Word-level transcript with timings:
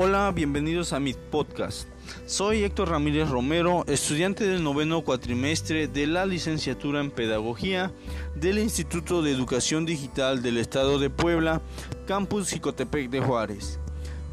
Hola, 0.00 0.30
bienvenidos 0.32 0.92
a 0.92 1.00
mi 1.00 1.12
podcast. 1.12 1.88
Soy 2.24 2.62
Héctor 2.62 2.90
Ramírez 2.90 3.28
Romero, 3.28 3.84
estudiante 3.88 4.46
del 4.46 4.62
noveno 4.62 5.02
cuatrimestre 5.02 5.88
de 5.88 6.06
la 6.06 6.24
licenciatura 6.24 7.00
en 7.00 7.10
Pedagogía 7.10 7.90
del 8.36 8.60
Instituto 8.60 9.22
de 9.22 9.32
Educación 9.32 9.86
Digital 9.86 10.40
del 10.40 10.58
Estado 10.58 11.00
de 11.00 11.10
Puebla, 11.10 11.62
Campus 12.06 12.50
Jicotepec 12.50 13.10
de 13.10 13.20
Juárez. 13.20 13.80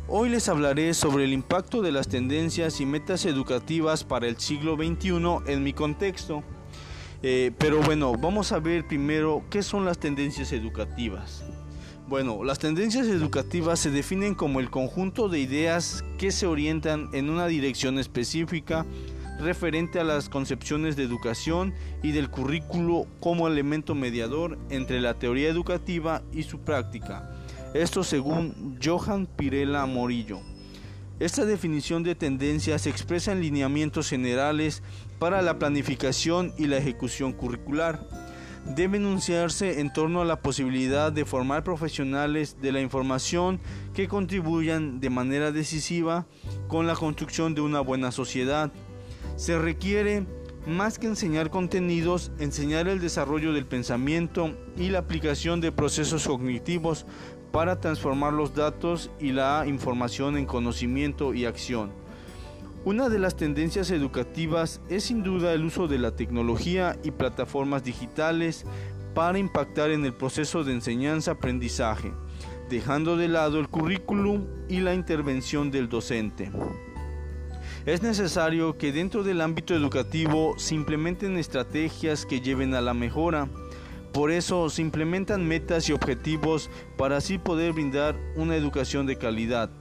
Hoy 0.07 0.29
les 0.29 0.49
hablaré 0.49 0.93
sobre 0.93 1.23
el 1.23 1.33
impacto 1.33 1.81
de 1.81 1.91
las 1.91 2.09
tendencias 2.09 2.79
y 2.79 2.85
metas 2.85 3.25
educativas 3.25 4.03
para 4.03 4.27
el 4.27 4.37
siglo 4.37 4.75
XXI 4.75 5.51
en 5.51 5.63
mi 5.63 5.73
contexto. 5.73 6.43
Eh, 7.23 7.51
pero 7.57 7.81
bueno, 7.81 8.13
vamos 8.13 8.51
a 8.51 8.59
ver 8.59 8.85
primero 8.85 9.43
qué 9.49 9.63
son 9.63 9.83
las 9.83 9.97
tendencias 9.97 10.51
educativas. 10.51 11.43
Bueno, 12.07 12.43
las 12.43 12.59
tendencias 12.59 13.07
educativas 13.07 13.79
se 13.79 13.89
definen 13.89 14.35
como 14.35 14.59
el 14.59 14.69
conjunto 14.69 15.27
de 15.27 15.39
ideas 15.39 16.03
que 16.19 16.31
se 16.31 16.45
orientan 16.45 17.09
en 17.13 17.31
una 17.31 17.47
dirección 17.47 17.97
específica 17.97 18.85
referente 19.39 19.99
a 19.99 20.03
las 20.03 20.29
concepciones 20.29 20.95
de 20.95 21.03
educación 21.03 21.73
y 22.03 22.11
del 22.11 22.29
currículo 22.29 23.07
como 23.19 23.47
elemento 23.47 23.95
mediador 23.95 24.59
entre 24.69 25.01
la 25.01 25.15
teoría 25.15 25.49
educativa 25.49 26.21
y 26.31 26.43
su 26.43 26.59
práctica. 26.59 27.31
Esto 27.73 28.03
según 28.03 28.77
Johan 28.81 29.25
Pirela 29.25 29.87
Morillo. 29.87 30.41
Esta 31.19 31.43
definición 31.43 32.03
de 32.03 32.13
tendencia 32.13 32.77
se 32.77 32.91
expresa 32.91 33.31
en 33.31 33.41
lineamientos 33.41 34.09
generales 34.09 34.83
para 35.17 35.41
la 35.41 35.57
planificación 35.57 36.53
y 36.55 36.67
la 36.67 36.77
ejecución 36.77 37.33
curricular 37.33 38.07
debe 38.65 38.97
enunciarse 38.97 39.79
en 39.79 39.93
torno 39.93 40.21
a 40.21 40.25
la 40.25 40.41
posibilidad 40.41 41.11
de 41.11 41.25
formar 41.25 41.63
profesionales 41.63 42.57
de 42.61 42.71
la 42.71 42.81
información 42.81 43.59
que 43.93 44.07
contribuyan 44.07 44.99
de 44.99 45.09
manera 45.09 45.51
decisiva 45.51 46.25
con 46.67 46.87
la 46.87 46.95
construcción 46.95 47.53
de 47.53 47.61
una 47.61 47.79
buena 47.79 48.11
sociedad. 48.11 48.71
Se 49.35 49.59
requiere, 49.59 50.25
más 50.65 50.97
que 50.97 51.07
enseñar 51.07 51.51
contenidos, 51.51 52.31
enseñar 52.39 52.87
el 52.87 52.99
desarrollo 52.99 53.53
del 53.53 53.67
pensamiento 53.67 54.57
y 54.77 54.89
la 54.89 54.99
aplicación 54.99 55.61
de 55.61 55.71
procesos 55.71 56.27
cognitivos 56.27 57.05
para 57.51 57.79
transformar 57.79 58.33
los 58.33 58.55
datos 58.55 59.11
y 59.19 59.31
la 59.31 59.65
información 59.67 60.37
en 60.37 60.45
conocimiento 60.45 61.33
y 61.33 61.45
acción. 61.45 62.04
Una 62.85 63.09
de 63.09 63.17
las 63.17 63.35
tendencias 63.35 63.89
educativas 63.89 64.79
es 64.89 65.05
sin 65.05 65.23
duda 65.23 65.53
el 65.53 65.65
uso 65.65 65.87
de 65.87 65.97
la 65.97 66.11
tecnología 66.11 66.95
y 67.03 67.09
plataformas 67.09 67.83
digitales 67.83 68.63
para 69.15 69.39
impactar 69.39 69.89
en 69.89 70.05
el 70.05 70.13
proceso 70.13 70.63
de 70.63 70.73
enseñanza-aprendizaje, 70.73 72.13
dejando 72.69 73.17
de 73.17 73.27
lado 73.27 73.59
el 73.59 73.69
currículum 73.69 74.45
y 74.69 74.81
la 74.81 74.93
intervención 74.93 75.71
del 75.71 75.89
docente. 75.89 76.51
Es 77.87 78.03
necesario 78.03 78.77
que 78.77 78.91
dentro 78.91 79.23
del 79.23 79.41
ámbito 79.41 79.73
educativo 79.73 80.53
se 80.57 80.75
implementen 80.75 81.37
estrategias 81.37 82.23
que 82.27 82.39
lleven 82.39 82.75
a 82.75 82.81
la 82.81 82.93
mejora. 82.93 83.49
Por 84.13 84.29
eso 84.29 84.69
se 84.69 84.83
implementan 84.83 85.47
metas 85.47 85.89
y 85.89 85.93
objetivos 85.93 86.69
para 86.97 87.17
así 87.17 87.39
poder 87.39 87.73
brindar 87.73 88.15
una 88.35 88.55
educación 88.55 89.07
de 89.07 89.17
calidad. 89.17 89.71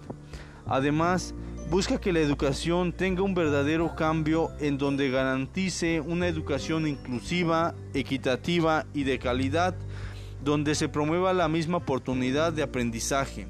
Además, 0.66 1.34
busca 1.74 2.00
que 2.00 2.12
la 2.12 2.20
educación 2.20 2.92
tenga 2.92 3.22
un 3.22 3.34
verdadero 3.34 3.96
cambio 3.96 4.52
en 4.60 4.78
donde 4.78 5.10
garantice 5.10 6.00
una 6.00 6.28
educación 6.28 6.86
inclusiva, 6.86 7.74
equitativa 7.94 8.86
y 8.94 9.02
de 9.02 9.18
calidad, 9.18 9.74
donde 10.44 10.76
se 10.76 10.88
promueva 10.88 11.32
la 11.32 11.48
misma 11.48 11.78
oportunidad 11.78 12.52
de 12.52 12.62
aprendizaje. 12.62 13.48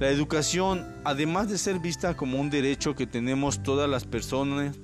La 0.00 0.08
educación, 0.08 0.84
además 1.04 1.48
de 1.48 1.58
ser 1.58 1.78
vista 1.78 2.16
como 2.16 2.40
un 2.40 2.50
derecho 2.50 2.96
que 2.96 3.06
tenemos 3.06 3.62
todas 3.62 3.88
las 3.88 4.04
personas, 4.04 4.76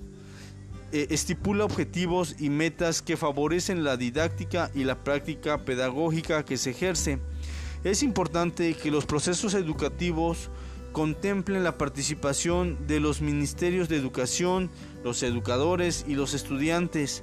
eh, 0.92 1.08
estipula 1.10 1.64
objetivos 1.64 2.36
y 2.38 2.50
metas 2.50 3.02
que 3.02 3.16
favorecen 3.16 3.82
la 3.82 3.96
didáctica 3.96 4.70
y 4.76 4.84
la 4.84 5.02
práctica 5.02 5.64
pedagógica 5.64 6.44
que 6.44 6.56
se 6.56 6.70
ejerce. 6.70 7.18
Es 7.82 8.04
importante 8.04 8.74
que 8.74 8.92
los 8.92 9.06
procesos 9.06 9.54
educativos 9.54 10.50
contemplen 10.92 11.64
la 11.64 11.78
participación 11.78 12.86
de 12.86 13.00
los 13.00 13.20
ministerios 13.20 13.88
de 13.88 13.96
educación, 13.96 14.70
los 15.04 15.22
educadores 15.22 16.04
y 16.08 16.14
los 16.14 16.34
estudiantes 16.34 17.22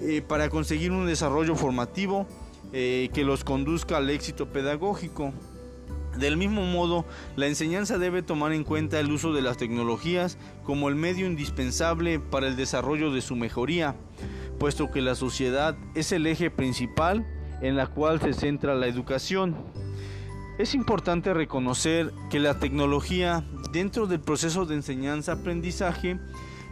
eh, 0.00 0.22
para 0.22 0.48
conseguir 0.48 0.92
un 0.92 1.06
desarrollo 1.06 1.56
formativo 1.56 2.26
eh, 2.72 3.10
que 3.14 3.24
los 3.24 3.44
conduzca 3.44 3.96
al 3.96 4.10
éxito 4.10 4.48
pedagógico. 4.52 5.32
Del 6.18 6.36
mismo 6.36 6.62
modo, 6.62 7.04
la 7.36 7.46
enseñanza 7.46 7.96
debe 7.96 8.22
tomar 8.22 8.52
en 8.52 8.64
cuenta 8.64 8.98
el 8.98 9.10
uso 9.10 9.32
de 9.32 9.40
las 9.40 9.56
tecnologías 9.56 10.36
como 10.64 10.88
el 10.88 10.96
medio 10.96 11.26
indispensable 11.26 12.18
para 12.18 12.48
el 12.48 12.56
desarrollo 12.56 13.12
de 13.12 13.20
su 13.20 13.36
mejoría, 13.36 13.94
puesto 14.58 14.90
que 14.90 15.00
la 15.00 15.14
sociedad 15.14 15.76
es 15.94 16.10
el 16.10 16.26
eje 16.26 16.50
principal 16.50 17.24
en 17.62 17.76
la 17.76 17.86
cual 17.86 18.20
se 18.20 18.32
centra 18.32 18.74
la 18.74 18.86
educación. 18.86 19.56
Es 20.58 20.74
importante 20.74 21.32
reconocer 21.34 22.12
que 22.30 22.40
la 22.40 22.58
tecnología 22.58 23.44
dentro 23.70 24.08
del 24.08 24.18
proceso 24.18 24.66
de 24.66 24.74
enseñanza-aprendizaje 24.74 26.18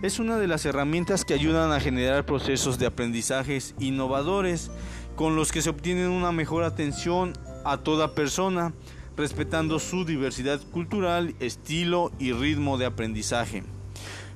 es 0.03 0.19
una 0.19 0.39
de 0.39 0.49
las 0.49 0.67
herramientas 0.67 1.25
que 1.25 1.35
ayudan 1.35 1.71
a 1.71 1.79
generar 1.79 2.27
procesos 2.27 2.81
de 2.81 2.87
aprendizajes 2.87 3.77
innovadores 3.79 4.73
con 5.15 5.37
los 5.37 5.53
que 5.53 5.63
se 5.63 5.71
obtiene 5.71 6.09
una 6.09 6.33
mejor 6.33 6.65
atención 6.65 7.33
a 7.65 7.79
toda 7.79 8.13
persona, 8.17 8.75
respetando 9.17 9.79
su 9.79 10.05
diversidad 10.05 10.61
cultural, 10.73 11.37
estilo 11.39 12.11
y 12.19 12.33
ritmo 12.33 12.79
de 12.79 12.87
aprendizaje. 12.87 13.63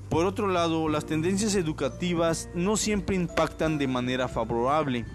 Por 0.09 0.27
otro 0.27 0.47
lado, 0.47 0.88
las 0.88 1.06
tendencias 1.06 1.56
educativas 1.56 2.49
no 2.55 2.77
siempre 2.77 3.17
impactan 3.17 3.78
de 3.78 3.88
manera 3.88 4.28
favorable, 4.28 5.06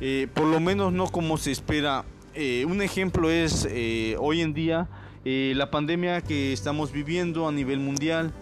eh, 0.00 0.28
por 0.32 0.46
lo 0.46 0.60
menos 0.60 0.94
no 0.94 1.08
como 1.08 1.36
se 1.36 1.52
espera 1.52 2.06
eh, 2.36 2.66
un 2.66 2.82
ejemplo 2.82 3.30
es 3.30 3.66
eh, 3.70 4.14
hoy 4.20 4.42
en 4.42 4.52
día 4.52 4.90
eh, 5.24 5.54
la 5.56 5.70
pandemia 5.70 6.20
que 6.20 6.52
estamos 6.52 6.92
viviendo 6.92 7.48
a 7.48 7.52
nivel 7.52 7.80
mundial. 7.80 8.34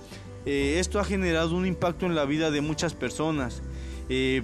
esto 0.45 0.99
ha 0.99 1.05
generado 1.05 1.57
un 1.57 1.65
impacto 1.65 2.05
en 2.05 2.17
la 2.17 2.25
vida 2.25 2.51
de 2.51 2.61
muchas 2.61 2.93
personas, 2.93 3.63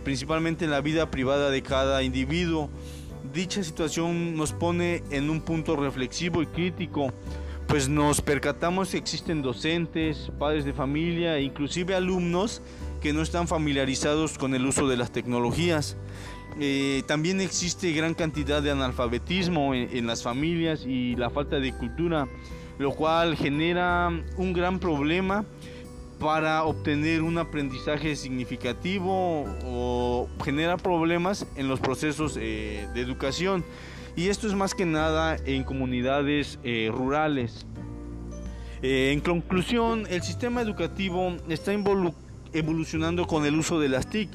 principalmente 0.03 0.65
en 0.65 0.71
la 0.71 0.81
vida 0.81 1.11
privada 1.11 1.51
de 1.51 1.63
cada 1.63 2.03
individuo. 2.03 2.71
Dicha 3.35 3.63
situación 3.63 4.35
nos 4.35 4.53
pone 4.53 5.03
en 5.11 5.29
un 5.29 5.43
punto 5.43 5.77
reflexivo 5.77 6.41
y 6.41 6.47
crítico, 6.47 7.13
pues 7.67 7.89
nos 7.91 8.23
percatamos 8.23 8.93
que 8.93 8.97
existen 8.97 9.43
docentes, 9.43 10.33
padres 10.39 10.65
de 10.65 10.73
familia 10.73 11.37
e 11.37 11.43
inclusive 11.43 11.95
alumnos 11.95 12.63
que 13.03 13.13
no 13.13 13.21
están 13.21 13.47
familiarizados 13.47 14.39
con 14.39 14.55
el 14.55 14.65
uso 14.65 14.89
de 14.89 14.97
las 14.97 15.11
tecnologías. 15.13 15.97
Eh, 16.59 17.03
también 17.07 17.41
existe 17.41 17.93
gran 17.93 18.15
cantidad 18.15 18.63
de 18.63 18.71
analfabetismo 18.71 19.75
en, 19.75 20.07
las 20.07 20.23
familias 20.23 20.85
y 20.87 21.15
la 21.17 21.31
falta 21.31 21.61
de 21.61 21.73
cultura, 21.73 22.29
lo 22.79 22.93
cual 22.93 23.37
genera 23.37 24.11
un 24.37 24.53
gran 24.53 24.79
problema 24.79 25.45
para 26.19 26.65
obtener 26.65 27.23
un 27.23 27.39
aprendizaje 27.39 28.15
significativo 28.17 29.47
o 29.65 30.29
genera 30.45 30.77
problemas 30.77 31.47
en 31.57 31.69
los 31.69 31.81
procesos 31.81 32.37
eh, 32.39 32.87
de 32.95 33.01
educación. 33.01 33.65
Y 34.17 34.29
esto 34.29 34.47
es 34.47 34.55
más 34.55 34.75
que 34.75 34.85
nada 34.85 35.37
en 35.47 35.63
comunidades 35.65 36.59
eh, 36.65 36.91
rurales. 36.93 37.65
en 38.83 39.21
conclusión, 39.21 40.07
el 40.11 40.23
sistema 40.23 40.61
educativo 40.61 41.37
está 41.49 41.73
evolucionando 42.53 43.27
con 43.27 43.47
el 43.47 43.55
uso 43.55 43.79
de 43.79 43.89
las 43.89 44.11
TIC 44.11 44.31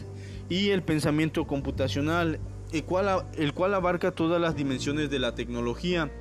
y 0.49 0.69
el 0.69 0.83
pensamiento 0.83 1.47
computacional, 1.47 2.39
el 2.71 2.83
cual, 2.83 3.25
el 3.37 3.53
cual 3.53 3.73
abarca 3.73 4.11
todas 4.11 4.41
las 4.41 4.55
dimensiones 4.55 5.09
de 5.09 5.19
la 5.19 5.35
tecnología 5.35 6.11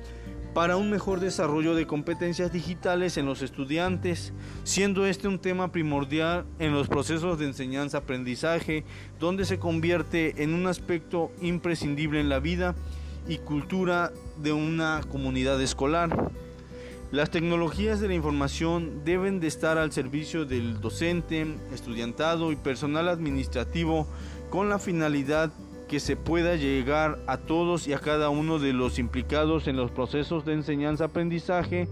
para 0.55 0.77
un 0.77 0.89
mejor 0.89 1.19
desarrollo 1.19 1.75
de 1.75 1.85
competencias 1.85 2.49
digitales 2.49 3.17
en 3.17 3.25
los 3.25 3.41
estudiantes, 3.41 4.31
siendo 4.63 5.05
este 5.05 5.27
un 5.27 5.37
tema 5.37 5.73
primordial 5.73 6.45
en 6.59 6.71
los 6.71 6.87
procesos 6.87 7.37
de 7.37 7.45
enseñanza-aprendizaje, 7.45 8.85
donde 9.19 9.43
se 9.43 9.59
convierte 9.59 10.41
en 10.43 10.53
un 10.53 10.67
aspecto 10.67 11.29
imprescindible 11.41 12.21
en 12.21 12.29
la 12.29 12.39
vida 12.39 12.73
y 13.27 13.39
cultura 13.39 14.13
de 14.37 14.53
una 14.53 15.01
comunidad 15.11 15.61
escolar. 15.61 16.31
Las 17.15 17.31
tecnologías 17.31 18.01
de 18.01 18.09
la 18.09 18.13
información 18.13 19.05
deben 19.05 19.39
de 19.39 19.47
estar 19.47 19.77
al 19.77 19.93
servicio 19.93 20.43
del 20.43 20.81
docente, 20.81 21.47
estudiantado 21.73 22.51
y 22.51 22.57
personal 22.57 23.07
administrativo 23.07 24.05
con 24.49 24.67
la 24.67 24.79
finalidad 24.79 25.49
que 25.87 26.01
se 26.01 26.17
pueda 26.17 26.57
llegar 26.57 27.17
a 27.27 27.37
todos 27.37 27.87
y 27.87 27.93
a 27.93 27.99
cada 27.99 28.27
uno 28.27 28.59
de 28.59 28.73
los 28.73 28.99
implicados 28.99 29.69
en 29.69 29.77
los 29.77 29.91
procesos 29.91 30.43
de 30.43 30.55
enseñanza-aprendizaje, 30.55 31.87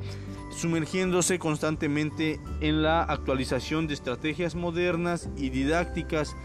sumergiéndose 0.51 1.39
constantemente 1.39 2.41
en 2.59 2.83
la 2.83 3.01
actualización 3.01 3.87
de 3.87 3.93
estrategias 3.93 4.55
modernas 4.55 5.29
y 5.37 5.51
didácticas, 5.51 6.35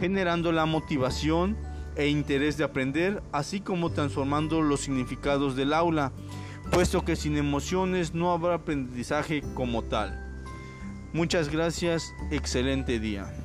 generando 0.00 0.52
la 0.52 0.64
motivación 0.64 1.58
e 1.96 2.08
interés 2.08 2.56
de 2.56 2.64
aprender, 2.64 3.22
así 3.30 3.60
como 3.60 3.90
transformando 3.90 4.62
los 4.62 4.80
significados 4.80 5.54
del 5.54 5.74
aula 5.74 6.12
puesto 6.72 7.04
que 7.04 7.16
sin 7.16 7.36
emociones 7.36 8.14
no 8.14 8.32
habrá 8.32 8.54
aprendizaje 8.54 9.42
como 9.54 9.82
tal. 9.84 10.18
Muchas 11.12 11.50
gracias, 11.50 12.14
excelente 12.30 12.98
día. 12.98 13.41